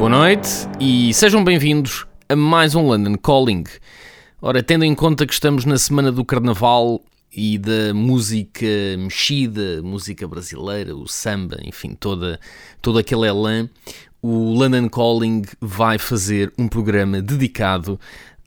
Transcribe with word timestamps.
Boa 0.00 0.08
noite 0.08 0.48
e 0.80 1.12
sejam 1.12 1.44
bem-vindos 1.44 2.06
a 2.26 2.34
mais 2.34 2.74
um 2.74 2.86
London 2.86 3.16
Calling. 3.18 3.64
Ora, 4.40 4.62
tendo 4.62 4.82
em 4.82 4.94
conta 4.94 5.26
que 5.26 5.32
estamos 5.34 5.66
na 5.66 5.76
semana 5.76 6.10
do 6.10 6.24
Carnaval 6.24 7.02
e 7.30 7.58
da 7.58 7.92
música 7.92 8.66
mexida, 8.96 9.82
música 9.82 10.26
brasileira, 10.26 10.96
o 10.96 11.06
samba, 11.06 11.58
enfim, 11.62 11.94
toda, 11.94 12.40
todo 12.80 12.98
aquele 12.98 13.26
elan, 13.26 13.68
o 14.22 14.54
London 14.54 14.88
Calling 14.88 15.42
vai 15.60 15.98
fazer 15.98 16.50
um 16.56 16.66
programa 16.66 17.20
dedicado 17.20 18.00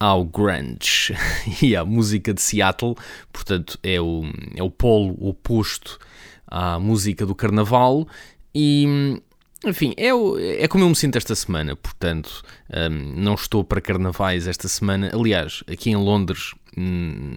ao 0.00 0.24
grunge 0.24 1.14
e 1.60 1.76
à 1.76 1.84
música 1.84 2.32
de 2.32 2.40
Seattle, 2.40 2.94
portanto 3.30 3.78
é 3.82 4.00
o, 4.00 4.22
é 4.56 4.62
o 4.62 4.70
polo 4.70 5.14
oposto 5.20 5.98
à 6.46 6.80
música 6.80 7.26
do 7.26 7.34
Carnaval 7.34 8.08
e 8.54 9.20
enfim, 9.66 9.94
é, 9.96 10.12
o- 10.14 10.38
é 10.38 10.66
como 10.68 10.84
eu 10.84 10.88
me 10.88 10.96
sinto 10.96 11.16
esta 11.16 11.34
semana, 11.34 11.74
portanto, 11.76 12.42
hum, 12.90 13.12
não 13.16 13.34
estou 13.34 13.64
para 13.64 13.80
carnavais 13.80 14.46
esta 14.46 14.68
semana. 14.68 15.10
Aliás, 15.14 15.62
aqui 15.70 15.90
em 15.90 15.96
Londres, 15.96 16.52
hum, 16.76 17.30